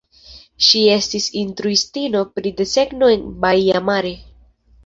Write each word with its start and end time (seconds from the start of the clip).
Ŝi 0.67 0.79
estis 0.93 1.27
instruistino 1.41 2.23
pri 2.39 2.55
desegno 2.63 3.13
en 3.19 3.29
Baia 3.45 3.87
Mare. 3.93 4.17